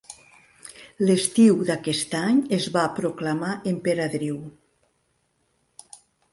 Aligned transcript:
L'estiu 1.03 1.59
d'aquest 1.67 2.17
any, 2.21 2.41
es 2.59 2.67
va 2.77 2.87
proclamar 3.01 3.53
emperadriu. 3.75 4.43